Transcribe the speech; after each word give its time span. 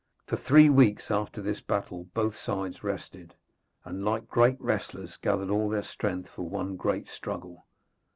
For 0.25 0.35
three 0.35 0.67
weeks 0.67 1.11
after 1.11 1.43
this 1.43 1.61
battle 1.61 2.05
both 2.15 2.35
sides 2.35 2.83
rested, 2.83 3.35
and 3.85 4.03
like 4.03 4.27
great 4.27 4.59
wrestlers 4.59 5.15
gathered 5.17 5.51
all 5.51 5.69
their 5.69 5.83
strength 5.83 6.29
for 6.31 6.41
one 6.49 6.75
great 6.75 7.07
struggle. 7.07 7.67